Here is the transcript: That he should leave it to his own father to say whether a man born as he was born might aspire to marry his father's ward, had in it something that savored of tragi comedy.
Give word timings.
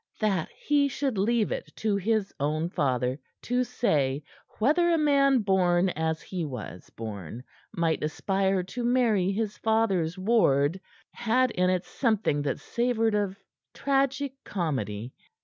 That 0.19 0.49
he 0.57 0.87
should 0.87 1.19
leave 1.19 1.51
it 1.51 1.71
to 1.75 1.95
his 1.95 2.33
own 2.39 2.71
father 2.71 3.19
to 3.43 3.63
say 3.63 4.23
whether 4.57 4.89
a 4.89 4.97
man 4.97 5.43
born 5.43 5.89
as 5.89 6.23
he 6.23 6.43
was 6.43 6.89
born 6.89 7.43
might 7.71 8.03
aspire 8.03 8.63
to 8.63 8.83
marry 8.83 9.31
his 9.31 9.59
father's 9.59 10.17
ward, 10.17 10.81
had 11.11 11.51
in 11.51 11.69
it 11.69 11.85
something 11.85 12.41
that 12.41 12.59
savored 12.59 13.13
of 13.13 13.37
tragi 13.75 14.33
comedy. 14.43 15.13